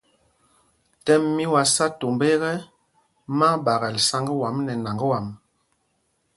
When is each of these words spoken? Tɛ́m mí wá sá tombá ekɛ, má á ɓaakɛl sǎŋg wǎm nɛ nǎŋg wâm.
Tɛ́m 1.03 1.23
mí 1.35 1.43
wá 1.53 1.61
sá 1.73 1.85
tombá 1.99 2.25
ekɛ, 2.35 2.51
má 3.37 3.47
á 3.55 3.59
ɓaakɛl 3.65 3.97
sǎŋg 4.07 4.27
wǎm 4.39 4.57
nɛ 4.65 4.73
nǎŋg 4.83 4.99
wâm. 5.09 5.27